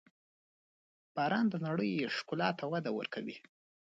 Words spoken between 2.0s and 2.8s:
ښکلا ته